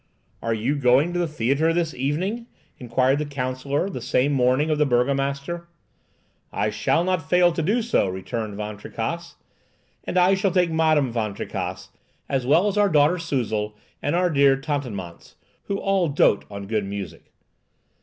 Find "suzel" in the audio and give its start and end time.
13.19-13.73